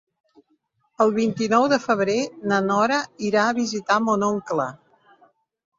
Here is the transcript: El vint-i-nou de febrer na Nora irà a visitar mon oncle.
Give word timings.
El 1.05 1.13
vint-i-nou 1.17 1.65
de 1.75 1.79
febrer 1.83 2.17
na 2.53 2.59
Nora 2.71 2.99
irà 3.29 3.45
a 3.49 3.55
visitar 3.61 4.01
mon 4.09 4.31
oncle. 4.31 4.69